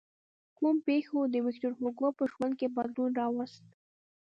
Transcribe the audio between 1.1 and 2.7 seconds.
د ویکتور هوګو په ژوند